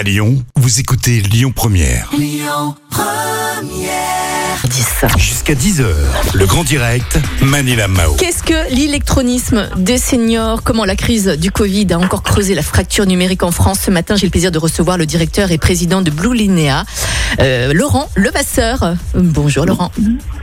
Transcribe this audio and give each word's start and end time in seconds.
À 0.00 0.02
Lyon, 0.02 0.42
vous 0.56 0.80
écoutez 0.80 1.20
Lyon 1.20 1.52
Première. 1.54 2.08
10. 4.64 5.04
Jusqu'à 5.18 5.52
10h, 5.52 5.84
le 6.32 6.46
grand 6.46 6.64
direct, 6.64 7.18
Manila 7.42 7.86
Mao. 7.86 8.14
Qu'est-ce 8.14 8.42
que 8.42 8.74
l'électronisme 8.74 9.68
des 9.76 9.98
seniors? 9.98 10.62
Comment 10.62 10.86
la 10.86 10.96
crise 10.96 11.26
du 11.38 11.50
Covid 11.50 11.92
a 11.92 11.98
encore 11.98 12.22
creusé 12.22 12.54
la 12.54 12.62
fracture 12.62 13.04
numérique 13.04 13.42
en 13.42 13.50
France? 13.50 13.80
Ce 13.80 13.90
matin, 13.90 14.16
j'ai 14.16 14.26
le 14.26 14.30
plaisir 14.30 14.50
de 14.50 14.58
recevoir 14.58 14.96
le 14.96 15.04
directeur 15.04 15.50
et 15.50 15.58
président 15.58 16.00
de 16.00 16.10
Blue 16.10 16.34
Linéa, 16.34 16.84
euh, 17.40 17.74
Laurent 17.74 18.08
Levasseur. 18.16 18.94
Bonjour 19.14 19.66
Laurent. 19.66 19.92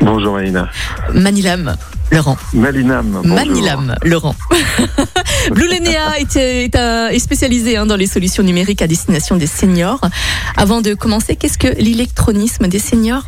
Bonjour 0.01 0.35
Malina. 0.35 0.69
Manilam. 1.15 1.75
Laurent. 2.11 2.37
Malinam. 2.53 3.07
bonjour. 3.23 3.35
Manilam, 3.35 3.95
Laurent. 4.03 4.35
Blue 5.51 5.67
Linéa 5.69 6.19
est, 6.19 6.35
est, 6.35 6.75
un- 6.75 7.07
est 7.09 7.19
spécialisé 7.19 7.77
hein, 7.77 7.85
dans 7.85 7.95
les 7.95 8.07
solutions 8.07 8.43
numériques 8.43 8.81
à 8.81 8.87
destination 8.87 9.35
des 9.37 9.47
seniors. 9.47 10.01
Avant 10.55 10.81
de 10.81 10.93
commencer, 10.93 11.35
qu'est-ce 11.35 11.57
que 11.57 11.67
l'électronisme 11.81 12.67
des 12.67 12.79
seniors? 12.79 13.25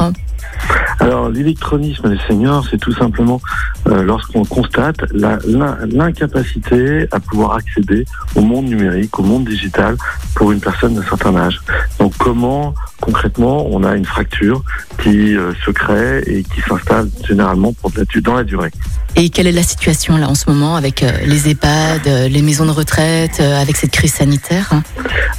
Alors 1.00 1.30
l'électronisme 1.30 2.10
des 2.10 2.20
seniors, 2.28 2.66
c'est 2.70 2.78
tout 2.80 2.94
simplement 2.94 3.40
euh, 3.88 4.04
lorsqu'on 4.04 4.44
constate 4.44 4.98
l'incapacité 5.14 7.08
à 7.12 7.20
pouvoir 7.20 7.54
accéder 7.54 8.06
au 8.36 8.42
monde 8.42 8.66
numérique, 8.66 9.18
au 9.20 9.24
monde 9.24 9.46
digital 9.46 9.96
pour 10.36 10.52
une 10.52 10.60
personne 10.60 10.96
d'un 10.96 11.04
certain 11.04 11.36
âge. 11.38 11.62
Donc 12.00 12.14
comment 12.18 12.74
concrètement 13.14 13.66
on 13.72 13.84
a 13.84 13.96
une 13.96 14.06
fracture 14.06 14.62
qui 15.02 15.36
euh, 15.36 15.52
se 15.66 15.72
crée 15.72 16.20
et 16.28 16.44
qui 16.44 16.62
s'installe 16.62 17.08
généralement 17.28 17.74
pour 17.74 17.90
de 17.90 17.98
la 18.00 18.06
du- 18.06 18.22
dans 18.22 18.36
la 18.36 18.44
durée. 18.44 18.70
Et 19.16 19.30
quelle 19.32 19.48
est 19.48 19.52
la 19.52 19.64
situation 19.64 20.18
là 20.18 20.28
en 20.30 20.36
ce 20.36 20.48
moment 20.50 20.76
avec 20.76 21.02
euh, 21.02 21.10
les 21.26 21.50
EHPAD, 21.50 22.02
euh, 22.06 22.28
les 22.28 22.44
maisons 22.44 22.68
de 22.68 22.72
retraite, 22.72 23.40
avec 23.40 23.76
cette 23.78 23.90
crise 23.92 24.14
sanitaire 24.14 24.70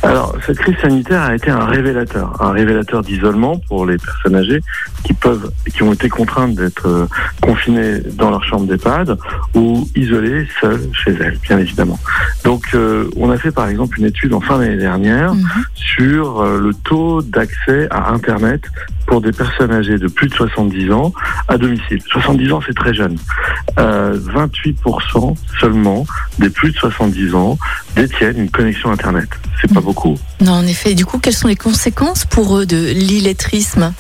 Alors, 0.03 0.35
cette 0.45 0.59
crise 0.59 0.75
sanitaire 0.83 1.23
a 1.23 1.35
été 1.37 1.51
un 1.51 1.65
révélateur, 1.65 2.43
un 2.43 2.51
révélateur 2.51 3.03
d'isolement 3.03 3.59
pour 3.69 3.87
les 3.87 3.97
personnes 3.99 4.35
âgées 4.35 4.61
qui 5.05 5.13
peuvent, 5.15 5.53
qui 5.73 5.83
ont 5.85 5.93
été 5.93 6.09
contraintes 6.09 6.55
d'être 6.57 7.07
confinées 7.41 8.01
dans 8.21 8.31
leur 8.31 8.43
chambre 8.45 8.67
d'EHPAD 8.67 9.17
ou 9.55 9.89
isolées 9.95 10.47
seules 10.61 10.89
chez 10.93 11.13
elles, 11.21 11.39
bien 11.43 11.59
évidemment. 11.59 11.99
Donc, 12.45 12.65
on 13.17 13.31
a 13.31 13.39
fait 13.39 13.53
par 13.53 13.69
exemple 13.69 14.01
une 14.01 14.07
étude 14.07 14.33
en 14.35 14.41
fin 14.41 14.59
d'année 14.59 14.77
dernière 14.77 15.35
Mhm. 15.35 15.47
sur 15.75 16.45
le 16.45 16.73
taux 16.75 17.23
d'accès 17.23 17.55
à 17.91 18.11
Internet 18.11 18.63
pour 19.07 19.21
des 19.21 19.33
personnes 19.33 19.71
âgées 19.73 19.99
de 19.99 20.09
plus 20.09 20.29
de 20.29 20.35
70 20.35 20.91
ans 20.93 21.13
à 21.49 21.59
domicile. 21.59 22.01
70 22.11 22.53
ans, 22.53 22.61
c'est 22.67 22.75
très 22.75 22.95
jeune. 22.95 23.17
Euh, 23.79 24.19
28% 24.19 25.35
seulement 25.61 26.07
des 26.39 26.51
plus 26.51 26.73
de 26.73 26.77
70 26.77 27.35
ans 27.35 27.59
détiennent 27.97 28.39
une 28.39 28.51
connexion 28.51 28.91
Internet. 28.91 29.29
C'est 29.61 29.73
pas 29.73 29.81
Mhm. 29.81 29.87
beaucoup. 29.87 30.19
Non, 30.41 30.53
en 30.53 30.67
effet. 30.67 30.95
Du 30.95 31.05
coup, 31.05 31.19
quelles 31.19 31.35
sont 31.35 31.49
les 31.49 31.57
conséquences 31.57 32.25
pour 32.25 32.57
eux 32.59 32.67
de 32.67 32.93
l'illettrisme? 32.93 33.93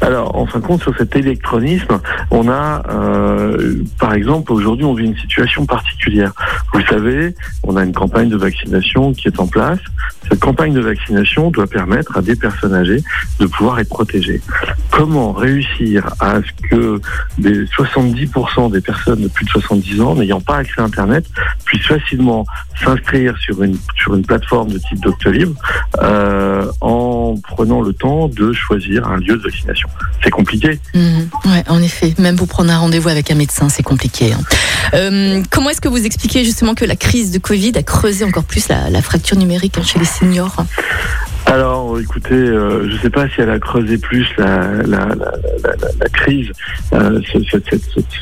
Alors, 0.00 0.36
en 0.36 0.46
fin 0.46 0.60
de 0.60 0.64
compte, 0.64 0.82
sur 0.82 0.96
cet 0.96 1.16
électronisme, 1.16 2.00
on 2.30 2.48
a, 2.48 2.82
euh, 2.88 3.82
par 3.98 4.14
exemple, 4.14 4.52
aujourd'hui, 4.52 4.84
on 4.84 4.94
vit 4.94 5.06
une 5.06 5.16
situation 5.16 5.66
particulière. 5.66 6.32
Vous 6.72 6.78
le 6.78 6.84
savez, 6.86 7.34
on 7.64 7.76
a 7.76 7.84
une 7.84 7.92
campagne 7.92 8.28
de 8.28 8.36
vaccination 8.36 9.12
qui 9.12 9.28
est 9.28 9.40
en 9.40 9.46
place. 9.46 9.80
Cette 10.28 10.40
campagne 10.40 10.72
de 10.72 10.80
vaccination 10.80 11.50
doit 11.50 11.66
permettre 11.66 12.16
à 12.16 12.22
des 12.22 12.36
personnes 12.36 12.74
âgées 12.74 13.02
de 13.40 13.46
pouvoir 13.46 13.80
être 13.80 13.88
protégées. 13.88 14.40
Comment 14.90 15.32
réussir 15.32 16.08
à 16.20 16.36
ce 16.42 16.68
que 16.68 17.00
des 17.38 17.64
70% 17.64 18.70
des 18.70 18.80
personnes 18.80 19.22
de 19.22 19.28
plus 19.28 19.44
de 19.46 19.50
70 19.50 20.00
ans 20.00 20.14
n'ayant 20.14 20.40
pas 20.40 20.58
accès 20.58 20.80
à 20.80 20.84
Internet 20.84 21.26
puissent 21.64 21.86
facilement 21.86 22.46
s'inscrire 22.82 23.36
sur 23.38 23.62
une 23.62 23.76
sur 23.96 24.14
une 24.14 24.24
plateforme 24.24 24.70
de 24.70 24.78
type 24.78 25.00
Doctolib 25.00 25.54
euh, 26.00 26.70
en 26.80 27.34
prenant 27.42 27.82
le 27.82 27.92
temps 27.92 28.28
de 28.28 28.52
choisir 28.52 29.06
un 29.08 29.16
lieu 29.18 29.36
de 29.36 29.42
vaccination? 29.42 29.87
C'est 30.22 30.30
compliqué. 30.30 30.80
Mhm. 30.94 31.28
Ouais, 31.46 31.64
en 31.68 31.80
effet. 31.82 32.14
Même 32.18 32.36
pour 32.36 32.48
prendre 32.48 32.72
un 32.72 32.78
rendez-vous 32.78 33.08
avec 33.08 33.30
un 33.30 33.34
médecin, 33.36 33.68
c'est 33.68 33.82
compliqué. 33.84 34.32
hein. 34.32 34.40
Euh, 34.94 35.42
comment 35.50 35.70
est-ce 35.70 35.80
que 35.80 35.88
vous 35.88 36.04
expliquez 36.04 36.44
justement 36.44 36.74
que 36.74 36.84
la 36.84 36.96
crise 36.96 37.30
de 37.30 37.38
Covid 37.38 37.72
a 37.76 37.82
creusé 37.82 38.24
encore 38.24 38.44
plus 38.44 38.68
la, 38.68 38.90
la 38.90 39.02
fracture 39.02 39.36
numérique 39.36 39.80
chez 39.84 39.98
les 39.98 40.04
seniors? 40.04 40.56
Alors, 41.50 41.98
écoutez, 41.98 42.34
euh, 42.34 42.86
je 42.90 42.94
ne 42.94 42.98
sais 42.98 43.08
pas 43.08 43.26
si 43.26 43.40
elle 43.40 43.48
a 43.48 43.58
creusé 43.58 43.96
plus 43.96 44.26
la, 44.36 44.70
la, 44.82 45.06
la, 45.06 45.32
la, 45.98 46.08
crise, 46.12 46.52
euh, 46.92 47.20
ce, 47.32 47.38
ce- 47.42 47.78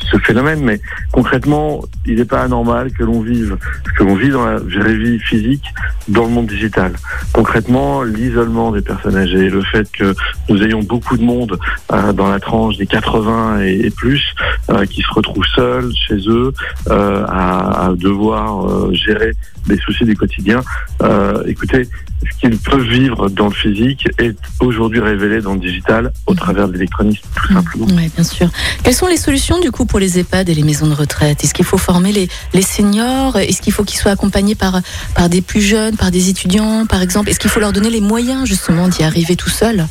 ce- 0.09 0.17
phénomène, 0.19 0.61
mais 0.61 0.79
concrètement, 1.11 1.81
il 2.05 2.15
n'est 2.15 2.25
pas 2.25 2.41
anormal 2.43 2.89
que 2.91 3.03
l'on 3.03 3.19
vive, 3.21 3.57
que 3.97 4.03
l'on 4.05 4.15
vit 4.15 4.29
dans 4.29 4.45
la 4.45 4.57
vraie 4.59 4.95
vie 4.95 5.19
physique, 5.19 5.65
dans 6.07 6.23
le 6.23 6.29
monde 6.29 6.47
digital. 6.47 6.93
Concrètement, 7.33 8.01
l'isolement 8.03 8.71
des 8.71 8.81
personnes 8.81 9.17
âgées, 9.17 9.49
le 9.49 9.61
fait 9.61 9.91
que 9.91 10.15
nous 10.47 10.63
ayons 10.63 10.81
beaucoup 10.83 11.17
de 11.17 11.23
monde 11.23 11.59
euh, 11.91 12.13
dans 12.13 12.29
la 12.29 12.39
tranche 12.39 12.77
des 12.77 12.87
80 12.87 13.61
et, 13.63 13.87
et 13.87 13.89
plus, 13.89 14.23
euh, 14.69 14.85
qui 14.85 15.01
se 15.01 15.13
retrouvent 15.13 15.45
seuls 15.53 15.91
chez 16.07 16.17
eux, 16.29 16.53
euh, 16.89 17.25
à, 17.27 17.87
à 17.87 17.93
devoir 17.93 18.67
euh, 18.69 18.93
gérer 18.93 19.33
des 19.67 19.77
soucis 19.77 20.05
du 20.05 20.15
quotidien. 20.15 20.61
Euh, 21.03 21.43
écoutez, 21.45 21.87
ce 22.23 22.39
qu'ils 22.39 22.57
peuvent 22.57 22.87
vivre 22.87 23.29
dans 23.29 23.47
le 23.47 23.53
physique 23.53 24.07
est 24.17 24.37
aujourd'hui 24.59 24.99
révélé 24.99 25.41
dans 25.41 25.53
le 25.53 25.59
digital 25.59 26.11
au 26.25 26.33
travers 26.33 26.67
de 26.67 26.73
l'électronisme, 26.73 27.21
tout 27.35 27.53
simplement. 27.53 27.85
Oui, 27.89 28.11
bien 28.15 28.23
sûr. 28.23 28.49
Quelles 28.83 28.95
sont 28.95 29.07
les 29.07 29.17
solutions 29.17 29.59
du 29.59 29.71
coup 29.71 29.85
pour 29.85 29.99
les 29.99 30.19
EHPAD 30.19 30.49
et 30.49 30.55
les 30.55 30.63
maisons 30.63 30.87
de 30.87 30.93
retraite? 30.93 31.43
Est-ce 31.43 31.53
qu'il 31.53 31.65
faut 31.65 31.77
former 31.77 32.11
les, 32.11 32.27
les 32.53 32.61
seniors? 32.61 33.37
Est-ce 33.37 33.61
qu'il 33.61 33.73
faut 33.73 33.83
qu'ils 33.83 33.99
soient 33.99 34.11
accompagnés 34.11 34.55
par, 34.55 34.81
par 35.15 35.29
des 35.29 35.41
plus 35.41 35.61
jeunes, 35.61 35.95
par 35.95 36.11
des 36.11 36.29
étudiants 36.29 36.85
par 36.85 37.01
exemple? 37.01 37.29
Est-ce 37.29 37.39
qu'il 37.39 37.49
faut 37.49 37.59
leur 37.59 37.73
donner 37.73 37.89
les 37.89 38.01
moyens 38.01 38.47
justement 38.47 38.87
d'y 38.87 39.03
arriver 39.03 39.35
tout 39.35 39.49
seul? 39.49 39.85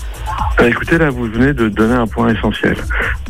Écoutez, 0.64 0.98
là, 0.98 1.10
vous 1.10 1.24
venez 1.26 1.52
de 1.52 1.68
donner 1.68 1.94
un 1.94 2.06
point 2.06 2.28
essentiel. 2.34 2.76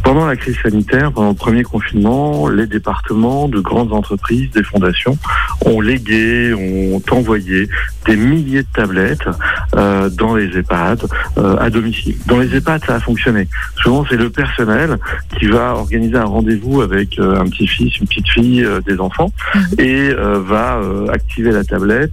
Pendant 0.02 0.26
la 0.26 0.36
crise 0.36 0.56
sanitaire, 0.62 1.10
pendant 1.12 1.30
le 1.30 1.34
premier 1.34 1.64
confinement, 1.64 2.48
les 2.48 2.66
départements 2.66 3.48
de 3.48 3.60
grandes 3.60 3.92
entreprises, 3.92 4.50
des 4.52 4.62
fondations, 4.62 5.18
ont 5.64 5.80
légué, 5.80 6.54
ont 6.54 7.02
envoyé 7.10 7.68
des 8.06 8.16
milliers 8.16 8.62
de 8.62 8.68
tablettes 8.72 9.28
euh, 9.74 10.08
dans 10.10 10.36
les 10.36 10.56
EHPAD 10.56 11.06
euh, 11.38 11.56
à 11.58 11.68
domicile. 11.70 12.16
Dans 12.26 12.38
les 12.38 12.54
EHPAD, 12.54 12.84
ça 12.86 12.94
a 12.96 13.00
fonctionné. 13.00 13.48
Souvent, 13.82 14.04
c'est 14.08 14.16
le 14.16 14.30
personnel 14.30 14.96
qui 15.38 15.46
va 15.46 15.74
organiser 15.74 16.16
un 16.16 16.24
rendez-vous 16.24 16.82
avec 16.82 17.18
euh, 17.18 17.40
un 17.40 17.44
petit-fils, 17.46 17.98
une 17.98 18.06
petite-fille, 18.06 18.64
euh, 18.64 18.80
des 18.80 19.00
enfants, 19.00 19.32
Mhm. 19.54 19.62
et 19.78 20.10
euh, 20.10 20.40
va 20.40 20.76
euh, 20.76 21.08
activer 21.08 21.50
la 21.50 21.64
tablette 21.64 22.12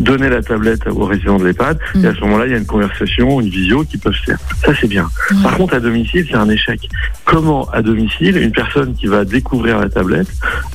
donner 0.00 0.28
la 0.28 0.42
tablette 0.42 0.86
aux 0.86 1.04
résidents 1.04 1.38
de 1.38 1.44
l'EHPAD 1.44 1.78
et 2.02 2.06
à 2.06 2.14
ce 2.14 2.20
moment-là 2.20 2.46
il 2.46 2.52
y 2.52 2.54
a 2.54 2.58
une 2.58 2.66
conversation, 2.66 3.40
une 3.40 3.48
visio 3.48 3.84
qui 3.84 3.98
peuvent 3.98 4.14
se 4.14 4.22
faire. 4.24 4.38
Ça 4.64 4.72
c'est 4.80 4.88
bien. 4.88 5.08
Par 5.42 5.56
contre 5.56 5.74
à 5.74 5.80
domicile 5.80 6.26
c'est 6.30 6.36
un 6.36 6.48
échec. 6.48 6.88
Comment 7.24 7.68
à 7.70 7.82
domicile 7.82 8.36
une 8.36 8.52
personne 8.52 8.94
qui 8.94 9.06
va 9.06 9.24
découvrir 9.24 9.78
la 9.80 9.88
tablette, 9.88 10.28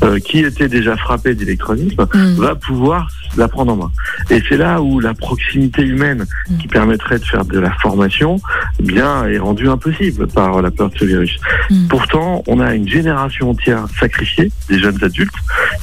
euh, 0.03 0.19
qui 0.19 0.39
était 0.39 0.67
déjà 0.67 0.95
frappée 0.97 1.35
d'électronisme, 1.35 2.07
Mhm. 2.13 2.35
va 2.35 2.55
pouvoir 2.55 3.09
la 3.37 3.47
prendre 3.47 3.73
en 3.73 3.77
main. 3.77 3.91
Et 4.29 4.41
c'est 4.47 4.57
là 4.57 4.81
où 4.81 4.99
la 4.99 5.13
proximité 5.13 5.83
humaine 5.83 6.25
Mm. 6.49 6.57
qui 6.57 6.67
permettrait 6.67 7.19
de 7.19 7.23
faire 7.23 7.45
de 7.45 7.59
la 7.59 7.71
formation, 7.81 8.39
eh 8.79 8.83
bien, 8.83 9.25
est 9.27 9.37
rendue 9.37 9.69
impossible 9.69 10.27
par 10.27 10.61
la 10.61 10.71
peur 10.71 10.89
de 10.89 10.97
ce 10.97 11.05
virus. 11.05 11.37
Mm. 11.69 11.87
Pourtant, 11.87 12.43
on 12.47 12.59
a 12.59 12.73
une 12.73 12.87
génération 12.87 13.51
entière 13.51 13.85
sacrifiée, 13.99 14.51
des 14.69 14.79
jeunes 14.79 15.03
adultes, 15.03 15.33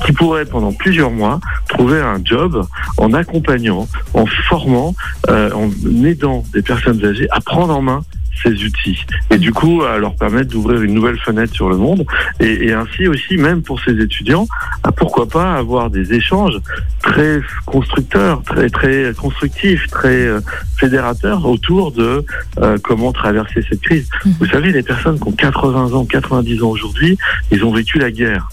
qui 0.05 0.13
pourraient 0.13 0.45
pendant 0.45 0.73
plusieurs 0.73 1.11
mois 1.11 1.41
trouver 1.69 2.01
un 2.01 2.21
job 2.25 2.67
en 2.97 3.13
accompagnant, 3.13 3.89
en 4.15 4.27
formant, 4.27 4.95
euh, 5.29 5.51
en 5.53 5.71
aidant 6.05 6.45
des 6.53 6.63
personnes 6.63 7.05
âgées 7.05 7.29
à 7.31 7.41
prendre 7.41 7.75
en 7.77 7.83
main 7.83 8.03
ces 8.43 8.53
outils. 8.65 9.05
Et 9.31 9.39
du 9.39 9.53
coup 9.53 9.83
à 9.83 9.99
leur 9.99 10.15
permettre 10.15 10.51
d'ouvrir 10.51 10.83
une 10.83 10.95
nouvelle 10.95 11.19
fenêtre 11.19 11.55
sur 11.55 11.69
le 11.69 11.77
monde. 11.77 12.07
Et, 12.41 12.67
et 12.67 12.73
ainsi 12.73 13.09
aussi 13.09 13.37
même 13.37 13.63
pour 13.63 13.81
ces 13.81 14.01
étudiants 14.01 14.47
à 14.83 14.93
pourquoi 14.93 15.27
pas 15.29 15.55
avoir 15.55 15.91
des 15.91 16.13
échanges 16.13 16.59
très 17.03 17.41
constructeurs 17.67 18.43
très 18.43 18.69
très 18.71 19.13
constructifs 19.17 19.87
très 19.89 20.27
euh, 20.27 20.41
fédérateurs 20.77 21.47
autour 21.47 21.93
de 21.93 22.25
euh, 22.59 22.79
comment 22.83 23.13
traverser 23.13 23.65
cette 23.69 23.81
crise. 23.81 24.09
Mhm. 24.25 24.35
vous 24.41 24.47
savez 24.47 24.73
les 24.73 24.83
personnes 24.83 25.19
qui 25.19 25.29
ont 25.29 25.33
80 25.33 25.93
ans 25.93 26.05
90 26.05 26.63
ans 26.63 26.71
aujourd'hui 26.71 27.19
ils 27.51 27.65
ont 27.65 27.73
vécu 27.73 27.99
la 27.99 28.11
guerre. 28.11 28.49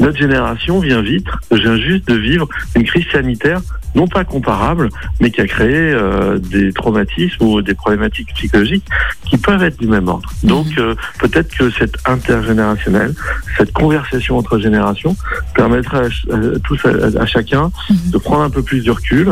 Notre 0.00 0.18
génération 0.18 0.80
vient 0.80 1.02
vite. 1.02 1.26
Vient 1.50 1.76
juste 1.76 2.06
de 2.08 2.14
vivre 2.14 2.48
une 2.74 2.84
crise 2.84 3.06
sanitaire 3.12 3.60
non 3.94 4.06
pas 4.06 4.24
comparable, 4.24 4.88
mais 5.20 5.30
qui 5.30 5.40
a 5.40 5.46
créé 5.46 5.68
euh, 5.74 6.38
des 6.38 6.72
traumatismes 6.72 7.42
ou 7.44 7.62
des 7.62 7.74
problématiques 7.74 8.28
psychologiques 8.34 8.84
qui 9.28 9.36
peuvent 9.38 9.62
être 9.62 9.78
du 9.78 9.86
même 9.86 10.08
ordre. 10.08 10.28
Donc 10.42 10.66
euh, 10.78 10.94
peut-être 11.18 11.54
que 11.56 11.70
cette 11.70 11.96
intergénérationnelle, 12.06 13.14
cette 13.56 13.72
conversation 13.72 14.38
entre 14.38 14.58
générations 14.58 15.16
permettra 15.54 15.98
à, 15.98 16.02
à 16.04 16.58
tous 16.64 16.78
à, 16.84 17.22
à 17.22 17.26
chacun 17.26 17.70
Mhm. 17.90 18.10
de 18.10 18.18
prendre 18.18 18.42
un 18.42 18.50
peu 18.50 18.62
plus 18.62 18.82
de 18.84 18.90
recul 18.90 19.28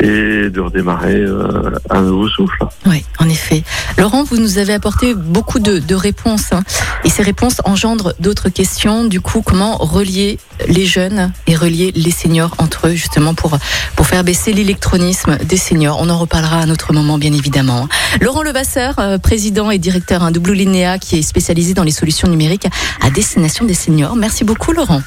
et 0.00 0.48
de 0.50 0.60
redémarrer 0.60 1.16
euh, 1.16 1.70
un 1.90 2.02
nouveau 2.02 2.28
souffle. 2.28 2.56
Oui, 2.86 3.04
en 3.18 3.28
effet. 3.28 3.64
Laurent, 3.98 4.22
vous 4.24 4.36
nous 4.38 4.58
avez 4.58 4.72
apporté 4.72 5.14
beaucoup 5.14 5.58
de, 5.58 5.78
de 5.78 5.94
réponses. 5.94 6.52
hein. 6.52 6.62
Et 7.04 7.10
ces 7.10 7.22
réponses 7.22 7.60
engendrent 7.64 8.14
d'autres 8.20 8.48
questions. 8.48 9.04
Du 9.04 9.20
coup, 9.20 9.42
comment 9.42 9.76
relier 9.78 10.38
les 10.68 10.84
jeunes 10.86 11.32
et 11.46 11.56
relier 11.56 11.92
les 11.94 12.10
seniors 12.10 12.54
entre 12.58 12.88
eux, 12.88 12.94
justement, 12.94 13.34
pour, 13.34 13.58
pour 13.96 14.06
faire 14.06 14.22
baisser 14.22 14.52
l'électronisme 14.52 15.38
des 15.38 15.56
seniors. 15.56 15.98
On 16.00 16.08
en 16.08 16.18
reparlera 16.18 16.58
à 16.58 16.62
un 16.62 16.70
autre 16.70 16.92
moment, 16.92 17.18
bien 17.18 17.32
évidemment. 17.32 17.88
Laurent 18.20 18.42
Levasseur, 18.42 18.94
euh, 18.98 19.18
président 19.18 19.70
et 19.70 19.78
directeur 19.78 20.30
double 20.30 20.52
Linéa, 20.52 20.98
qui 20.98 21.18
est 21.18 21.22
spécialisé 21.22 21.74
dans 21.74 21.82
les 21.82 21.90
solutions 21.90 22.28
numériques 22.28 22.68
à 23.00 23.10
destination 23.10 23.64
des 23.64 23.74
seniors. 23.74 24.16
Merci 24.16 24.44
beaucoup, 24.44 24.72
Laurent. 24.72 25.02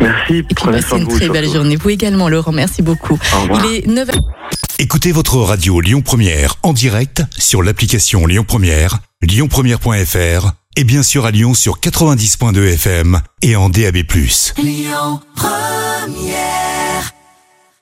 Merci. 0.00 0.36
Et 0.36 0.42
puis 0.42 0.54
passez 0.54 0.96
une 0.96 1.08
très 1.08 1.28
belle 1.28 1.48
journée. 1.48 1.76
Vous 1.76 1.90
également, 1.90 2.28
Laurent. 2.28 2.52
Merci 2.52 2.82
beaucoup. 2.82 3.18
Il 3.64 3.74
est 3.74 3.86
9 3.86 4.08
Écoutez 4.80 5.10
votre 5.10 5.38
radio 5.38 5.80
Lyon 5.80 6.02
Première 6.02 6.54
en 6.62 6.72
direct 6.72 7.22
sur 7.36 7.64
l'application 7.64 8.26
Lyon 8.26 8.44
Première, 8.46 9.00
lyonpremière.fr 9.22 10.52
et 10.76 10.84
bien 10.84 11.02
sûr 11.02 11.26
à 11.26 11.32
Lyon 11.32 11.54
sur 11.54 11.80
90.2 11.80 12.74
FM 12.74 13.20
et 13.42 13.56
en 13.56 13.68
DAB+. 13.68 13.96
Lyon 14.56 15.20
Première 15.34 16.67